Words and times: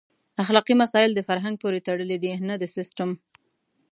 اخلاقي 0.43 0.75
مسایل 0.81 1.11
د 1.15 1.21
فرهنګ 1.27 1.55
پورې 1.63 1.79
تړلي 1.87 2.17
دي 2.23 2.31
نه 2.47 2.55
د 2.61 2.63
سیسټم. 2.75 3.09